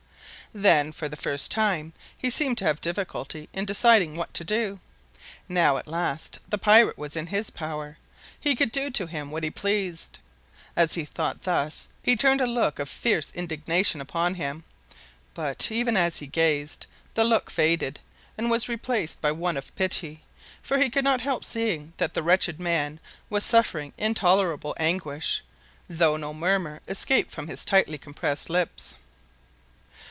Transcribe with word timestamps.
Then, 0.53 0.91
for 0.91 1.07
the 1.07 1.15
first 1.15 1.49
time, 1.49 1.93
he 2.17 2.29
seemed 2.29 2.57
to 2.57 2.65
have 2.65 2.81
difficulty 2.81 3.47
in 3.53 3.63
deciding 3.63 4.17
what 4.17 4.33
to 4.33 4.43
do. 4.43 4.81
Now, 5.47 5.77
at 5.77 5.87
last, 5.87 6.39
the 6.49 6.57
pirate 6.57 6.97
was 6.97 7.15
in 7.15 7.27
his 7.27 7.51
power 7.51 7.97
he 8.37 8.53
could 8.53 8.69
do 8.73 8.89
to 8.89 9.05
him 9.07 9.31
what 9.31 9.45
he 9.45 9.49
pleased! 9.49 10.19
As 10.75 10.95
he 10.95 11.05
thought 11.05 11.43
thus 11.43 11.87
he 12.03 12.17
turned 12.17 12.41
a 12.41 12.45
look 12.45 12.79
of 12.79 12.89
fierce 12.89 13.31
indignation 13.31 14.01
upon 14.01 14.35
him. 14.35 14.65
But, 15.33 15.71
even 15.71 15.95
as 15.95 16.17
he 16.19 16.27
gazed, 16.27 16.85
the 17.13 17.23
look 17.23 17.49
faded, 17.49 18.01
and 18.37 18.51
was 18.51 18.67
replaced 18.67 19.21
by 19.21 19.31
one 19.31 19.55
of 19.55 19.73
pity, 19.77 20.21
for 20.61 20.79
he 20.79 20.89
could 20.89 21.05
not 21.05 21.21
help 21.21 21.45
seeing 21.45 21.93
that 21.95 22.13
the 22.13 22.23
wretched 22.23 22.59
man 22.59 22.99
was 23.29 23.45
suffering 23.45 23.93
intolerable 23.97 24.75
anguish, 24.77 25.43
though 25.89 26.17
no 26.17 26.33
murmur 26.33 26.81
escaped 26.89 27.31
from 27.31 27.47
his 27.47 27.63
tightly 27.63 27.97
compressed 27.97 28.49
lips. 28.49 28.95